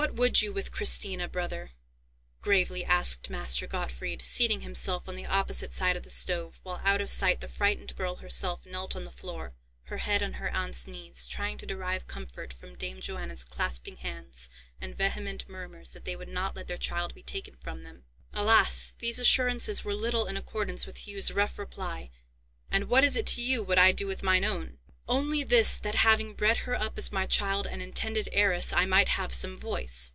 "What 0.00 0.14
would 0.14 0.40
you 0.40 0.50
with 0.50 0.72
Christina, 0.72 1.28
brother?" 1.28 1.72
gravely 2.40 2.82
asked 2.86 3.28
Master 3.28 3.66
Gottfried, 3.66 4.22
seating 4.24 4.62
himself 4.62 5.06
on 5.06 5.14
the 5.14 5.26
opposite 5.26 5.74
side 5.74 5.94
of 5.94 6.04
the 6.04 6.08
stove, 6.10 6.58
while 6.62 6.80
out 6.84 7.02
of 7.02 7.12
sight 7.12 7.42
the 7.42 7.48
frightened 7.48 7.94
girl 7.96 8.16
herself 8.16 8.64
knelt 8.64 8.96
on 8.96 9.04
the 9.04 9.12
floor, 9.12 9.52
her 9.84 9.98
head 9.98 10.22
on 10.22 10.34
her 10.34 10.48
aunt's 10.48 10.86
knees, 10.86 11.26
trying 11.26 11.58
to 11.58 11.66
derive 11.66 12.06
comfort 12.06 12.50
from 12.50 12.76
Dame 12.76 13.02
Johanna's 13.02 13.44
clasping 13.44 13.98
hands, 13.98 14.48
and 14.80 14.96
vehement 14.96 15.46
murmurs 15.50 15.92
that 15.92 16.06
they 16.06 16.16
would 16.16 16.28
not 16.30 16.56
let 16.56 16.66
their 16.66 16.78
child 16.78 17.12
be 17.14 17.22
taken 17.22 17.56
from 17.58 17.82
them. 17.82 18.04
Alas! 18.32 18.94
these 19.00 19.18
assurances 19.18 19.84
were 19.84 19.92
little 19.94 20.24
in 20.26 20.38
accordance 20.38 20.86
with 20.86 21.06
Hugh's 21.06 21.30
rough 21.30 21.58
reply, 21.58 22.08
"And 22.70 22.84
what 22.88 23.04
is 23.04 23.16
it 23.16 23.26
to 23.26 23.42
you 23.42 23.62
what 23.62 23.78
I 23.78 23.92
do 23.92 24.06
with 24.06 24.22
mine 24.22 24.46
own?" 24.46 24.78
"Only 25.08 25.42
this, 25.42 25.76
that, 25.78 25.96
having 25.96 26.34
bred 26.34 26.58
her 26.58 26.80
up 26.80 26.96
as 26.96 27.10
my 27.10 27.26
child 27.26 27.66
and 27.66 27.82
intended 27.82 28.28
heiress, 28.32 28.72
I 28.72 28.84
might 28.84 29.08
have 29.08 29.34
some 29.34 29.56
voice." 29.56 30.12